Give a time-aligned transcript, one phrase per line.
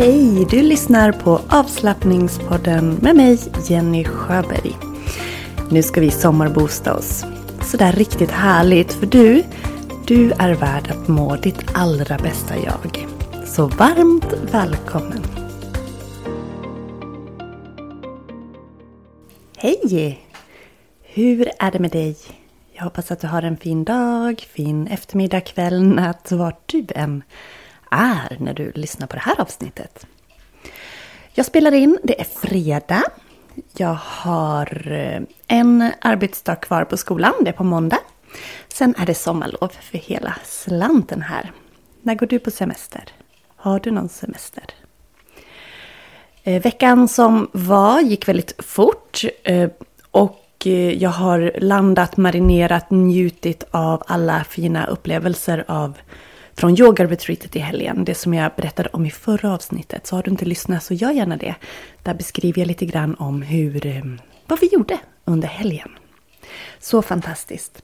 [0.00, 0.46] Hej!
[0.50, 4.76] Du lyssnar på avslappningspodden med mig, Jenny Sjöberg.
[5.70, 7.24] Nu ska vi sommarbosta oss.
[7.62, 9.42] Sådär riktigt härligt, för du,
[10.06, 13.08] du är värd att må ditt allra bästa jag.
[13.46, 15.22] Så varmt välkommen!
[19.56, 20.20] Hej!
[21.02, 22.16] Hur är det med dig?
[22.72, 27.22] Jag hoppas att du har en fin dag, fin eftermiddag, kväll, natt, vart du än
[27.90, 30.06] är när du lyssnar på det här avsnittet.
[31.32, 33.02] Jag spelar in, det är fredag.
[33.76, 37.98] Jag har eh, en arbetsdag kvar på skolan, det är på måndag.
[38.68, 41.52] Sen är det sommarlov för hela slanten här.
[42.02, 43.04] När går du på semester?
[43.56, 44.64] Har du någon semester?
[46.42, 49.24] Eh, veckan som var gick väldigt fort.
[49.42, 49.70] Eh,
[50.10, 50.66] och
[50.96, 55.98] jag har landat, marinerat, njutit av alla fina upplevelser av
[56.60, 58.04] från yogaretreatet i helgen.
[58.04, 60.06] Det som jag berättade om i förra avsnittet.
[60.06, 61.54] Så har du inte lyssnat så gör gärna det.
[62.02, 64.02] Där beskriver jag lite grann om hur, eh,
[64.46, 65.88] vad vi gjorde under helgen.
[66.78, 67.82] Så fantastiskt.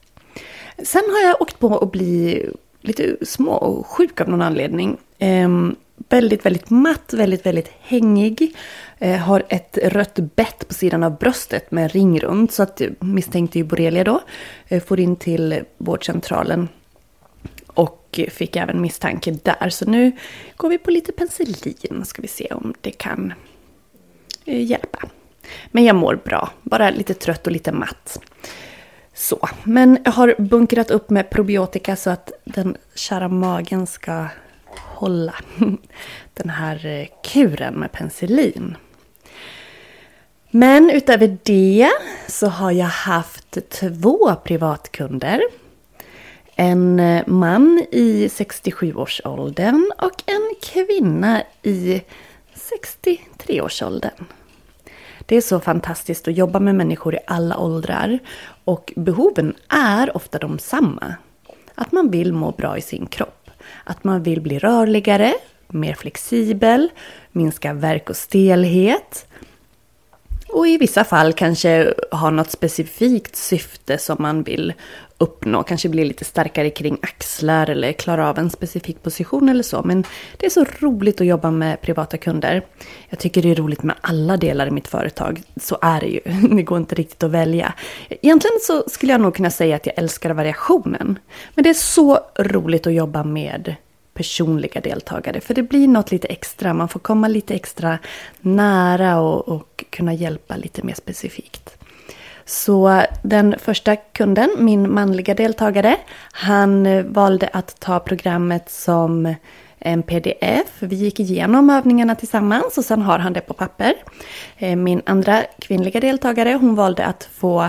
[0.84, 2.46] Sen har jag åkt på att bli
[2.80, 4.96] lite småsjuk av någon anledning.
[5.18, 5.48] Eh,
[6.08, 8.56] väldigt, väldigt matt, väldigt, väldigt hängig.
[8.98, 12.52] Eh, har ett rött bett på sidan av bröstet med ring runt.
[12.52, 14.20] Så att misstänkte ju borrelia då.
[14.68, 16.68] Eh, får in till vårdcentralen
[17.76, 19.68] och fick även misstanke där.
[19.68, 20.12] Så nu
[20.56, 22.04] går vi på lite penicillin.
[22.04, 23.32] Ska vi se om det kan
[24.44, 25.08] eh, hjälpa.
[25.66, 26.50] Men jag mår bra.
[26.62, 28.18] Bara lite trött och lite matt.
[29.14, 34.26] Så, men jag har bunkrat upp med probiotika så att den kära magen ska
[34.76, 35.34] hålla
[36.34, 38.76] den här eh, kuren med penicillin.
[40.50, 41.90] Men utöver det
[42.28, 45.40] så har jag haft två privatkunder
[46.56, 52.02] en eh, man i 67-årsåldern och en kvinna i
[52.54, 54.24] 63-årsåldern.
[55.26, 58.18] Det är så fantastiskt att jobba med människor i alla åldrar
[58.64, 61.14] och behoven är ofta de samma.
[61.74, 63.50] Att man vill må bra i sin kropp.
[63.84, 65.34] Att man vill bli rörligare,
[65.68, 66.88] mer flexibel,
[67.32, 69.26] minska värk och stelhet.
[70.48, 74.74] Och i vissa fall kanske ha något specifikt syfte som man vill
[75.18, 75.62] uppnå.
[75.62, 79.82] Kanske bli lite starkare kring axlar eller klara av en specifik position eller så.
[79.82, 80.04] Men
[80.36, 82.66] det är så roligt att jobba med privata kunder.
[83.08, 85.42] Jag tycker det är roligt med alla delar i mitt företag.
[85.60, 86.20] Så är det ju.
[86.56, 87.74] Det går inte riktigt att välja.
[88.08, 91.18] Egentligen så skulle jag nog kunna säga att jag älskar variationen.
[91.54, 93.74] Men det är så roligt att jobba med
[94.14, 95.40] personliga deltagare.
[95.40, 96.74] För det blir något lite extra.
[96.74, 97.98] Man får komma lite extra
[98.40, 101.78] nära och, och kunna hjälpa lite mer specifikt.
[102.46, 105.96] Så den första kunden, min manliga deltagare,
[106.32, 109.34] han eh, valde att ta programmet som
[109.78, 110.66] en pdf.
[110.78, 113.94] Vi gick igenom övningarna tillsammans och sen har han det på papper.
[114.56, 117.68] Eh, min andra kvinnliga deltagare, hon valde att få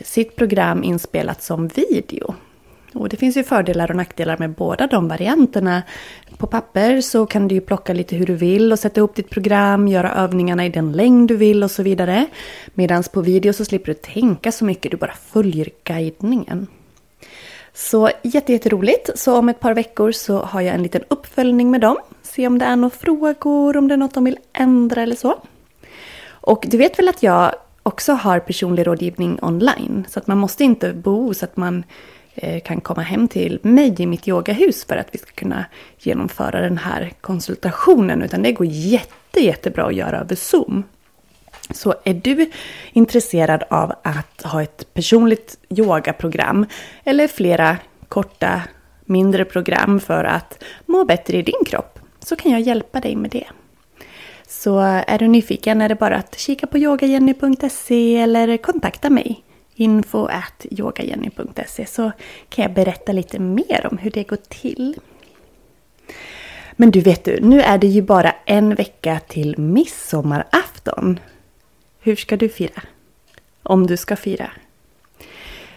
[0.00, 2.34] sitt program inspelat som video.
[2.94, 5.82] Och det finns ju fördelar och nackdelar med båda de varianterna.
[6.38, 9.30] På papper så kan du ju plocka lite hur du vill och sätta ihop ditt
[9.30, 12.26] program, göra övningarna i den längd du vill och så vidare.
[12.74, 16.66] Medan på video så slipper du tänka så mycket, du bara följer guidningen.
[17.74, 19.10] Så jätteroligt.
[19.14, 21.96] Så om ett par veckor så har jag en liten uppföljning med dem.
[22.22, 25.34] Se om det är några frågor, om det är något de vill ändra eller så.
[26.28, 30.04] Och du vet väl att jag också har personlig rådgivning online.
[30.08, 31.84] Så att man måste inte bo så att man
[32.42, 35.64] Eh, kan komma hem till mig i mitt yogahus för att vi ska kunna
[35.98, 38.22] genomföra den här konsultationen.
[38.22, 40.84] Utan det går jätte, jättebra att göra över Zoom.
[41.70, 42.50] Så är du
[42.92, 46.66] intresserad av att ha ett personligt yogaprogram
[47.04, 47.76] eller flera
[48.08, 48.62] korta
[49.04, 53.30] mindre program för att må bättre i din kropp så kan jag hjälpa dig med
[53.30, 53.46] det.
[54.48, 59.44] Så är du nyfiken är det bara att kika på yogajenny.se eller kontakta mig.
[59.80, 62.12] Info at yogajenny.se så
[62.48, 64.96] kan jag berätta lite mer om hur det går till.
[66.72, 71.20] Men du vet du, nu är det ju bara en vecka till midsommarafton.
[72.00, 72.82] Hur ska du fira?
[73.62, 74.50] Om du ska fira.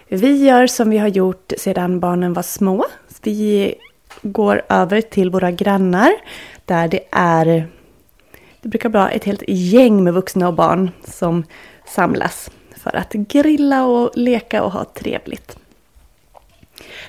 [0.07, 2.85] Vi gör som vi har gjort sedan barnen var små.
[3.23, 3.75] Vi
[4.21, 6.11] går över till våra grannar
[6.65, 7.67] där det är
[8.61, 11.43] det brukar vara ett helt gäng med vuxna och barn som
[11.85, 12.51] samlas
[12.81, 15.57] för att grilla och leka och ha trevligt.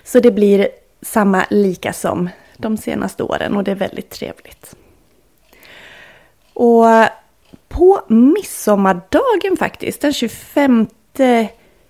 [0.04, 0.68] Så det blir
[1.02, 4.76] samma lika som de senaste åren och det är väldigt trevligt.
[6.54, 6.84] Och
[7.68, 10.86] på midsommardagen faktiskt, den 25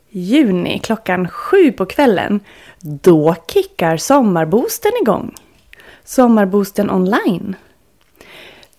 [0.08, 2.40] juni klockan sju på kvällen,
[2.80, 5.34] då kickar Sommarboosten igång.
[6.04, 7.56] Sommarboosten online.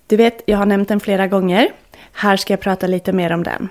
[0.07, 1.71] Du vet, jag har nämnt den flera gånger.
[2.13, 3.69] Här ska jag prata lite mer om den.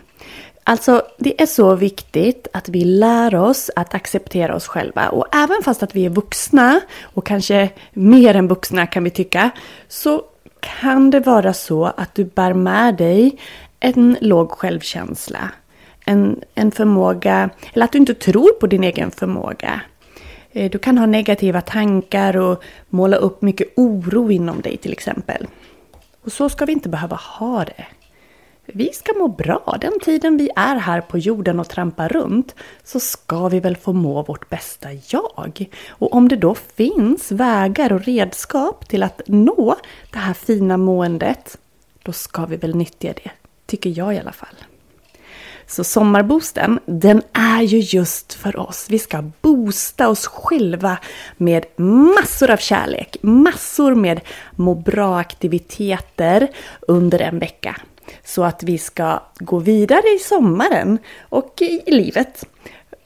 [0.64, 5.08] Alltså, det är så viktigt att vi lär oss att acceptera oss själva.
[5.08, 9.50] Och även fast att vi är vuxna, och kanske mer än vuxna kan vi tycka,
[9.88, 10.22] så
[10.60, 13.38] kan det vara så att du bär med dig
[13.80, 15.50] en låg självkänsla.
[16.04, 19.80] En, en förmåga, eller att du inte tror på din egen förmåga.
[20.52, 25.46] Eh, du kan ha negativa tankar och måla upp mycket oro inom dig till exempel.
[26.24, 27.84] Och så ska vi inte behöva ha det.
[28.74, 29.76] Vi ska må bra.
[29.80, 32.54] Den tiden vi är här på jorden och trampar runt
[32.84, 35.66] så ska vi väl få må vårt bästa jag.
[35.88, 39.76] Och om det då finns vägar och redskap till att nå
[40.12, 41.58] det här fina måendet,
[42.02, 43.30] då ska vi väl nyttja det.
[43.66, 44.56] Tycker jag i alla fall.
[45.66, 48.86] Så sommarboosten, den är ju just för oss.
[48.90, 50.98] Vi ska boosta oss själva
[51.36, 54.20] med massor av kärlek, massor med
[54.56, 56.48] må bra-aktiviteter
[56.80, 57.76] under en vecka.
[58.24, 62.44] Så att vi ska gå vidare i sommaren och i livet.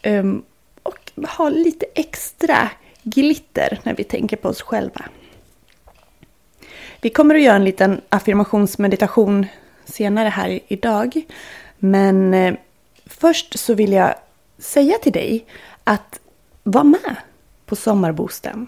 [0.03, 0.43] Ehm,
[0.83, 2.71] och ha lite extra
[3.03, 5.05] glitter när vi tänker på oss själva.
[7.01, 9.47] Vi kommer att göra en liten affirmationsmeditation
[9.85, 11.23] senare här idag.
[11.79, 12.55] Men eh,
[13.07, 14.15] först så vill jag
[14.59, 15.47] säga till dig
[15.85, 16.21] att
[16.63, 17.17] var med
[17.67, 18.67] på Sommarboosten.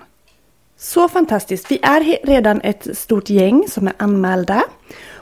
[0.76, 1.70] Så fantastiskt!
[1.70, 4.64] Vi är redan ett stort gäng som är anmälda.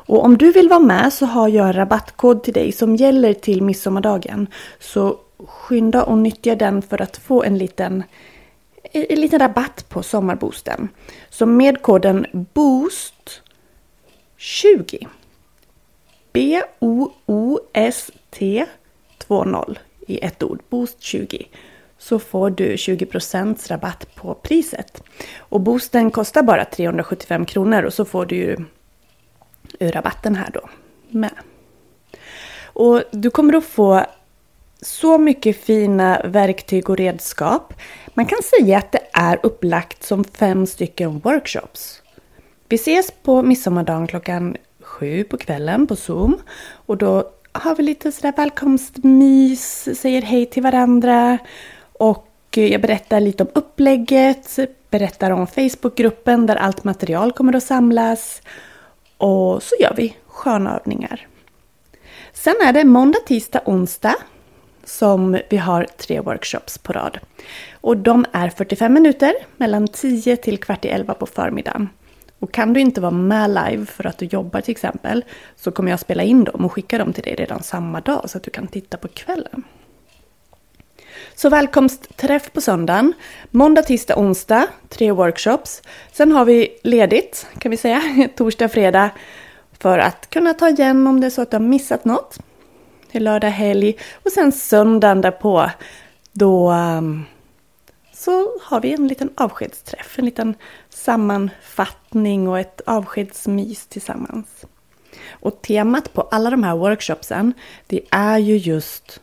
[0.06, 3.35] Och om du vill vara med så har jag en rabattkod till dig som gäller
[3.35, 4.47] till midsommardagen.
[4.79, 8.03] Så skynda och nyttja den för att få en liten,
[8.93, 10.88] eh, en liten rabatt på sommarboosten.
[11.31, 15.06] Så med koden BOOST20
[16.37, 18.67] B-O-O-S-T
[19.29, 19.75] 20
[20.06, 21.47] i ett ord, Boost 20
[21.99, 25.02] så får du 20% rabatt på priset.
[25.38, 28.56] Och boosten kostar bara 375 kronor och så får du ju
[29.81, 30.69] ur rabatten här då
[31.09, 31.35] med.
[32.65, 34.07] Och du kommer att få
[34.83, 37.75] så mycket fina verktyg och redskap.
[38.15, 42.03] Man kan säga att det är upplagt som fem stycken workshops.
[42.69, 46.38] Vi ses på midsommardagen klockan sju på kvällen på Zoom.
[46.87, 51.38] Och då har vi lite sådär välkomstmys, säger hej till varandra.
[51.93, 54.59] Och jag berättar lite om upplägget,
[54.90, 58.43] berättar om Facebookgruppen där allt material kommer att samlas.
[59.18, 61.26] Och så gör vi sköna övningar.
[62.32, 64.14] Sen är det måndag, tisdag, onsdag
[64.85, 67.18] som vi har tre workshops på rad.
[67.73, 71.88] Och de är 45 minuter mellan 10 till kvart i 11 på förmiddagen.
[72.38, 75.25] Och kan du inte vara med live för att du jobbar till exempel
[75.56, 78.38] så kommer jag spela in dem och skicka dem till dig redan samma dag så
[78.38, 79.62] att du kan titta på kvällen.
[81.38, 83.12] Så välkomstträff på söndagen.
[83.50, 84.66] Måndag, tisdag, onsdag.
[84.88, 85.83] Tre workshops.
[86.12, 88.28] Sen har vi ledigt kan vi säga.
[88.37, 89.11] Torsdag, fredag.
[89.78, 92.38] För att kunna ta igen om det är så att du har missat något.
[93.11, 93.97] Till lördag, helg.
[94.25, 95.71] Och sen söndagen därpå.
[96.33, 97.25] Då um,
[98.12, 100.19] så har vi en liten avskedsträff.
[100.19, 100.55] En liten
[100.88, 104.64] sammanfattning och ett avskedsmys tillsammans.
[105.31, 107.55] Och temat på alla de här workshopsen,
[107.87, 109.21] det är ju just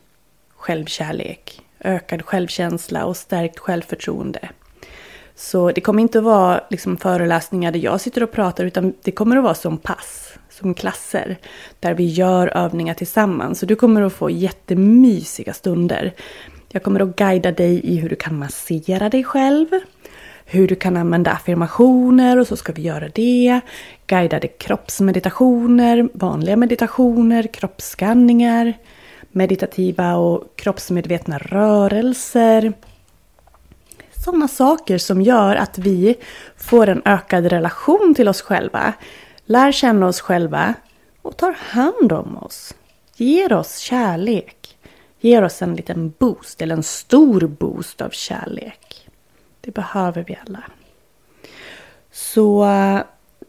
[0.56, 4.50] självkärlek, ökad självkänsla och stärkt självförtroende.
[5.36, 9.12] Så det kommer inte att vara liksom föreläsningar där jag sitter och pratar utan det
[9.12, 11.38] kommer att vara som pass, som klasser.
[11.80, 13.60] Där vi gör övningar tillsammans.
[13.60, 16.14] Så du kommer att få jättemysiga stunder
[16.70, 19.68] Jag kommer att guida dig i hur du kan massera dig själv.
[20.46, 23.60] Hur du kan använda affirmationer och så ska vi göra det.
[24.08, 28.74] Guidade kroppsmeditationer, vanliga meditationer, kroppsskanningar.
[29.36, 32.74] Meditativa och kroppsmedvetna rörelser.
[34.26, 36.16] Sådana saker som gör att vi
[36.58, 38.94] får en ökad relation till oss själva.
[39.46, 40.74] Lär känna oss själva
[41.22, 42.76] och tar hand om oss.
[43.16, 44.78] Ger oss kärlek.
[45.20, 49.10] Ger oss en liten boost eller en stor boost av kärlek.
[49.62, 50.64] Det behöver vi alla.
[52.12, 52.66] Så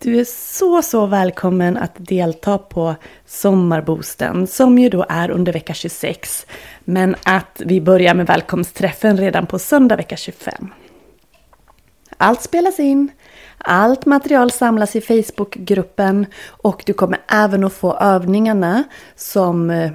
[0.04, 2.94] du är så, så välkommen att delta på
[3.26, 6.46] sommarboosten som ju då är under vecka 26.
[6.84, 10.73] Men att vi börjar med välkomstträffen redan på söndag vecka 25.
[12.16, 13.11] Allt spelas in.
[13.58, 18.84] Allt material samlas i Facebookgruppen och du kommer även att få övningarna
[19.16, 19.90] som eh,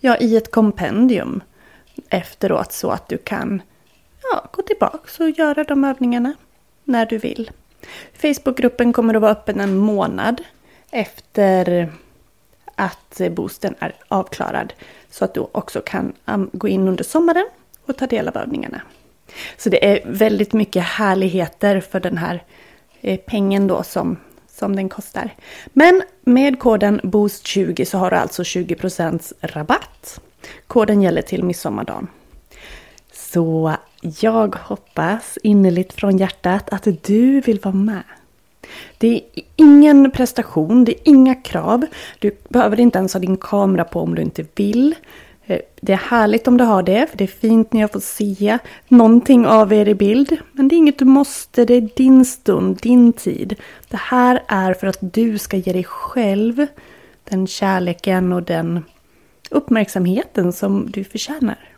[0.00, 1.40] ja, i ett kompendium
[2.08, 3.62] efteråt så att du kan
[4.22, 6.32] ja, gå tillbaka och göra de övningarna
[6.84, 7.50] när du vill.
[8.12, 10.42] Facebookgruppen kommer att vara öppen en månad
[10.90, 11.92] efter
[12.74, 14.72] att boosten är avklarad.
[15.10, 16.12] Så att du också kan
[16.52, 17.46] gå in under sommaren
[17.86, 18.82] och ta del av övningarna.
[19.56, 22.42] Så det är väldigt mycket härligheter för den här
[23.00, 24.16] eh, pengen då som,
[24.48, 25.34] som den kostar.
[25.66, 30.20] Men med koden BOOST20 så har du alltså 20% rabatt.
[30.66, 32.08] Koden gäller till midsommardagen.
[33.12, 38.02] Så jag hoppas innerligt från hjärtat att du vill vara med.
[38.98, 41.86] Det är ingen prestation, det är inga krav.
[42.18, 44.94] Du behöver inte ens ha din kamera på om du inte vill.
[45.46, 48.00] Eh, det är härligt om du har det, för det är fint när jag får
[48.00, 50.36] se någonting av er i bild.
[50.52, 53.54] Men det är inget du måste, det är din stund, din tid.
[53.88, 56.66] Det här är för att du ska ge dig själv
[57.24, 58.84] den kärleken och den
[59.50, 61.77] uppmärksamheten som du förtjänar.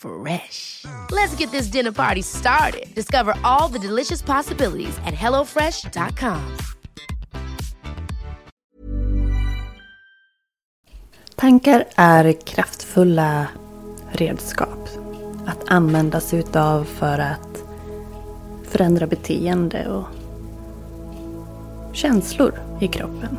[0.00, 0.84] Fresh.
[1.10, 2.94] Let's get this dinner party started.
[2.94, 6.56] Discover all the delicious possibilities at hellofresh.com.
[11.36, 13.46] Tankar är kraftfulla
[14.10, 14.88] redskap
[15.46, 17.64] att använda sig utav för att
[18.64, 20.06] förändra beteende och
[21.92, 23.38] känslor i kroppen.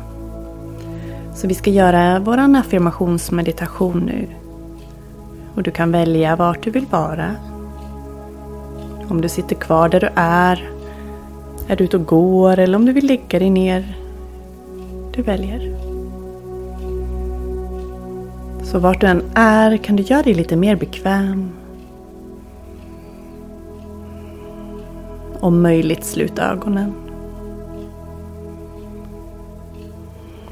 [1.34, 4.41] Så vi ska göra vår affirmationsmeditation nu.
[5.54, 7.34] Och du kan välja vart du vill vara.
[9.08, 10.70] Om du sitter kvar där du är.
[11.68, 13.96] Är du ute och går eller om du vill lägga dig ner.
[15.12, 15.76] Du väljer.
[18.62, 21.50] Så vart du än är kan du göra dig lite mer bekväm.
[25.40, 26.94] Om möjligt slut ögonen.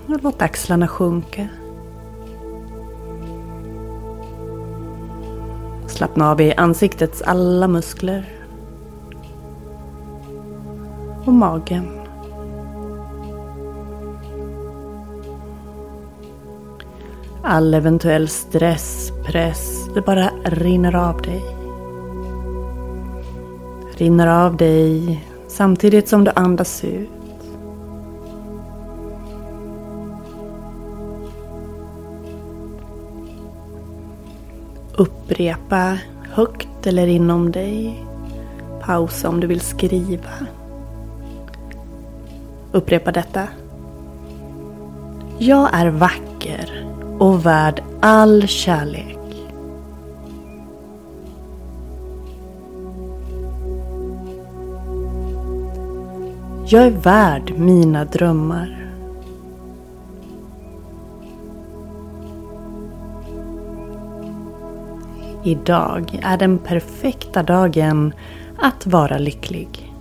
[0.06, 1.48] Och låt axlarna sjunka.
[6.00, 8.24] Slappna av i ansiktets alla muskler.
[11.24, 11.88] Och magen.
[17.42, 21.42] All eventuell stress, press, det bara rinner av dig.
[23.96, 27.19] Rinner av dig samtidigt som du andas ut.
[34.96, 35.98] Upprepa
[36.32, 38.04] högt eller inom dig.
[38.82, 40.30] Pausa om du vill skriva.
[42.72, 43.48] Upprepa detta.
[45.38, 46.86] Jag är vacker
[47.18, 49.18] och värd all kärlek.
[56.66, 58.79] Jag är värd mina drömmar.
[65.44, 68.12] Idag är den perfekta dagen
[68.58, 69.92] att vara lycklig.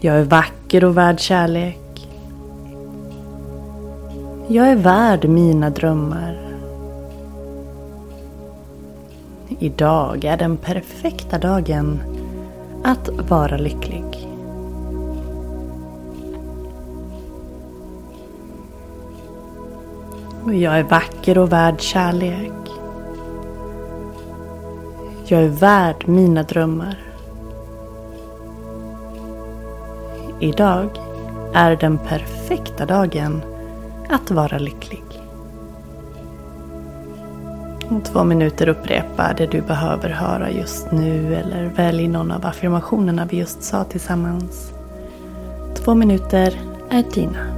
[0.00, 2.08] Jag är vacker och värd kärlek.
[4.48, 6.38] Jag är värd mina drömmar.
[9.58, 12.00] Idag är den perfekta dagen
[12.84, 14.28] att vara lycklig.
[20.52, 22.52] Jag är vacker och värd kärlek.
[25.26, 26.98] Jag är värd mina drömmar.
[30.40, 30.88] Idag
[31.54, 33.42] är den perfekta dagen
[34.08, 35.04] att vara lycklig.
[38.04, 43.36] Två minuter upprepa det du behöver höra just nu eller välj någon av affirmationerna vi
[43.36, 44.72] just sa tillsammans.
[45.74, 47.57] Två minuter är dina.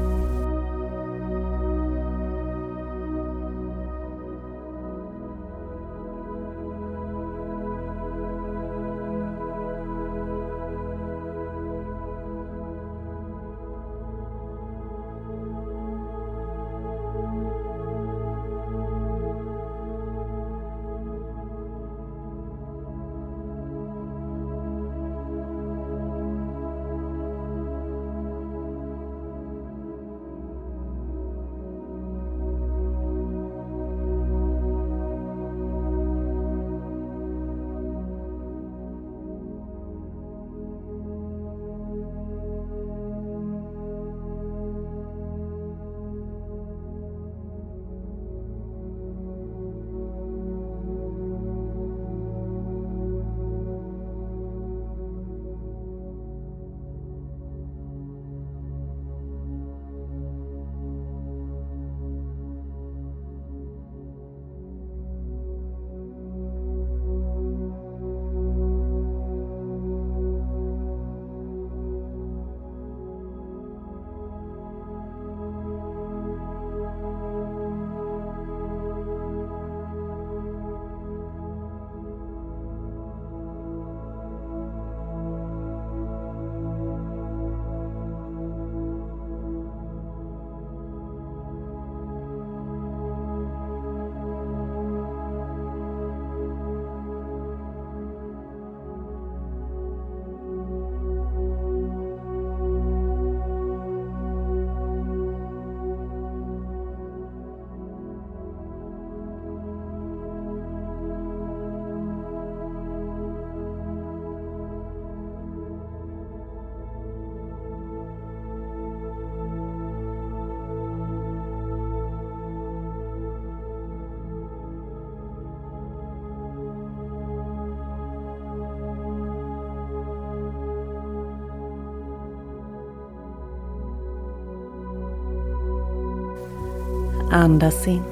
[137.32, 138.02] Andas in.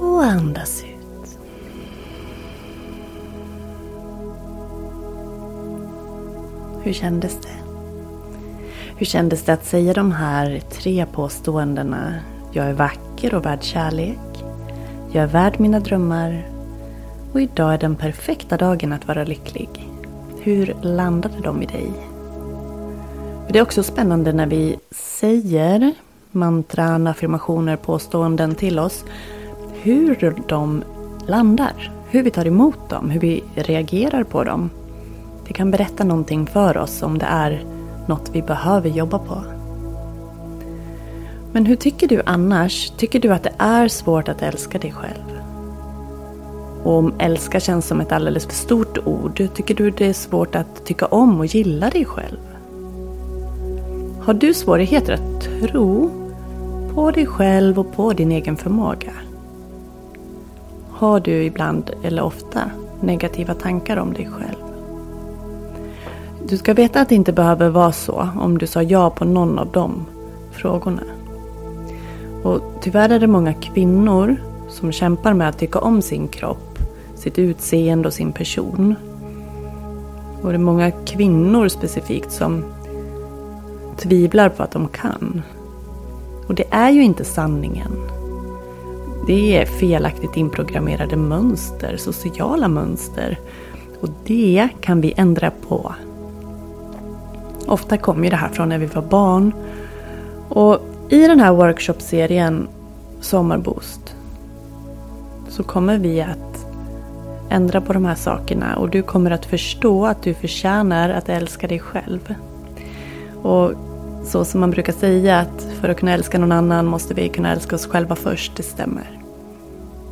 [0.00, 1.38] Och andas ut.
[6.82, 7.48] Hur kändes det?
[8.96, 12.14] Hur kändes det att säga de här tre påståendena?
[12.52, 14.44] Jag är vacker och värd kärlek.
[15.12, 16.48] Jag är värd mina drömmar.
[17.32, 19.88] Och idag är den perfekta dagen att vara lycklig.
[20.40, 21.90] Hur landade de i dig?
[23.48, 25.94] Det är också spännande när vi säger
[26.32, 29.04] mantran, affirmationer, påståenden till oss.
[29.72, 30.82] Hur de
[31.26, 34.70] landar, hur vi tar emot dem, hur vi reagerar på dem.
[35.46, 37.64] Det kan berätta någonting för oss om det är
[38.06, 39.42] något vi behöver jobba på.
[41.52, 42.90] Men hur tycker du annars?
[42.96, 45.38] Tycker du att det är svårt att älska dig själv?
[46.82, 50.54] Och om älska känns som ett alldeles för stort ord, tycker du det är svårt
[50.54, 52.38] att tycka om och gilla dig själv?
[54.22, 56.21] Har du svårigheter att tro
[56.94, 59.12] på dig själv och på din egen förmåga?
[60.90, 62.60] Har du ibland, eller ofta,
[63.00, 64.62] negativa tankar om dig själv?
[66.48, 69.58] Du ska veta att det inte behöver vara så om du sa ja på någon
[69.58, 70.06] av de
[70.52, 71.02] frågorna.
[72.42, 74.36] Och tyvärr är det många kvinnor
[74.68, 76.78] som kämpar med att tycka om sin kropp,
[77.14, 78.94] sitt utseende och sin person.
[80.42, 82.64] Och det är många kvinnor specifikt som
[83.96, 85.42] tvivlar på att de kan.
[86.46, 87.92] Och det är ju inte sanningen.
[89.26, 93.38] Det är felaktigt inprogrammerade mönster, sociala mönster.
[94.00, 95.94] Och det kan vi ändra på.
[97.66, 99.52] Ofta kommer det här från när vi var barn.
[100.48, 100.78] Och
[101.08, 102.68] i den här workshopserien
[103.20, 104.14] Sommarboost
[105.48, 106.66] så kommer vi att
[107.48, 111.68] ändra på de här sakerna och du kommer att förstå att du förtjänar att älska
[111.68, 112.34] dig själv.
[113.42, 113.72] Och
[114.24, 117.52] så som man brukar säga att för att kunna älska någon annan måste vi kunna
[117.52, 119.10] älska oss själva först, det stämmer.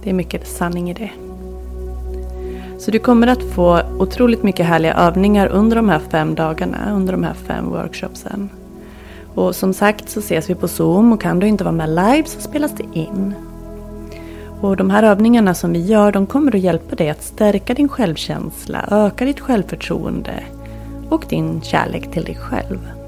[0.03, 1.11] Det är mycket sanning i det.
[2.79, 7.13] Så du kommer att få otroligt mycket härliga övningar under de här fem dagarna, under
[7.13, 8.49] de här fem workshopsen.
[9.35, 12.25] Och som sagt så ses vi på Zoom och kan du inte vara med live
[12.27, 13.35] så spelas det in.
[14.61, 17.89] Och de här övningarna som vi gör de kommer att hjälpa dig att stärka din
[17.89, 20.45] självkänsla, öka ditt självförtroende
[21.09, 23.00] och din kärlek till dig själv.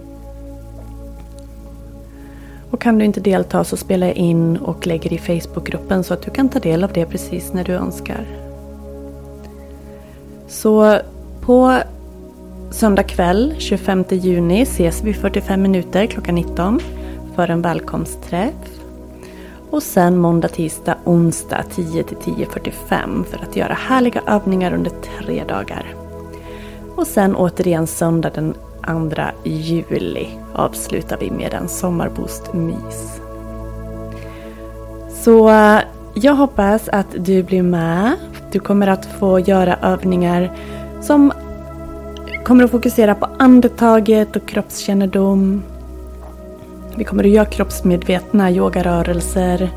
[2.72, 6.22] Och kan du inte delta så spelar jag in och lägger i Facebookgruppen så att
[6.22, 8.26] du kan ta del av det precis när du önskar.
[10.48, 10.98] Så
[11.40, 11.78] på
[12.70, 16.80] söndag kväll 25 juni ses vi 45 minuter klockan 19
[17.34, 18.80] för en välkomstträff.
[19.70, 25.44] Och sen måndag, tisdag, onsdag 10 till 10.45 för att göra härliga övningar under tre
[25.48, 25.94] dagar.
[26.96, 28.54] Och sen återigen söndag den
[28.86, 29.06] 2
[29.44, 33.20] juli avslutar vi med en sommarboost-mys.
[35.24, 35.80] Så eh,
[36.14, 38.12] jag hoppas att du blir med.
[38.52, 40.52] Du kommer att få göra övningar
[41.00, 41.32] som
[42.44, 45.62] kommer att fokusera på andetaget och kroppskännedom.
[46.96, 49.70] Vi kommer att göra kroppsmedvetna yogarörelser.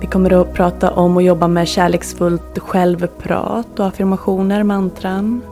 [0.00, 5.42] Vi kommer att prata om och jobba med kärleksfullt självprat och affirmationer, mantran.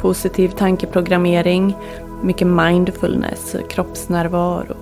[0.00, 1.76] Positiv tankeprogrammering,
[2.22, 4.76] mycket mindfulness, kroppsnärvaro.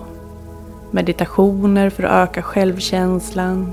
[0.91, 3.73] Meditationer för att öka självkänslan.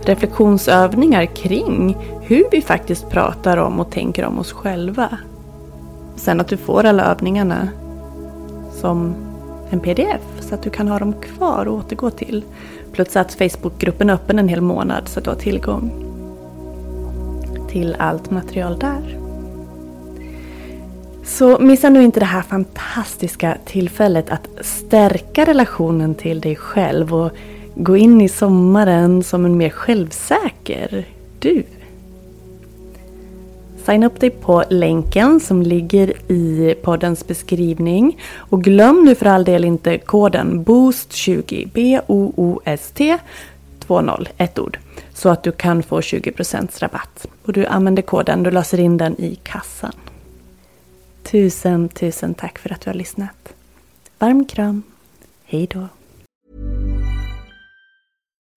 [0.00, 5.18] Reflektionsövningar kring hur vi faktiskt pratar om och tänker om oss själva.
[6.16, 7.68] Sen att du får alla övningarna
[8.72, 9.14] som
[9.70, 12.44] en pdf så att du kan ha dem kvar och återgå till.
[12.92, 15.92] Plus att Facebookgruppen är öppen en hel månad så att du har tillgång
[17.68, 19.21] till allt material där.
[21.24, 27.30] Så missa nu inte det här fantastiska tillfället att stärka relationen till dig själv och
[27.74, 31.04] gå in i sommaren som en mer självsäker
[31.38, 31.64] du.
[33.86, 38.20] Signa upp dig på länken som ligger i poddens beskrivning.
[38.36, 43.18] Och glöm nu för all del inte koden BOOST20, B-O-O-S-T
[43.88, 44.78] 20, ett ord.
[45.14, 47.26] Så att du kan få 20% rabatt.
[47.44, 49.92] Och du använder koden, du löser in den i kassan.
[51.22, 53.54] Tusen, tusen tack för att du har lyssnat.
[54.18, 54.82] Varm kram.
[55.44, 55.88] Hej då.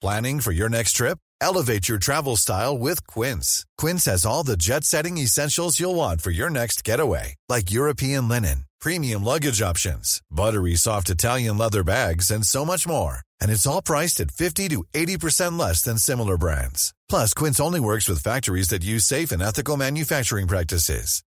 [0.01, 1.17] Planning for your next trip?
[1.41, 3.65] Elevate your travel style with Quince.
[3.77, 7.35] Quince has all the jet-setting essentials you'll want for your next getaway.
[7.49, 13.19] Like European linen, premium luggage options, buttery soft Italian leather bags, and so much more.
[13.41, 16.93] And it's all priced at 50 to 80% less than similar brands.
[17.09, 21.23] Plus, Quince only works with factories that use safe and ethical manufacturing practices.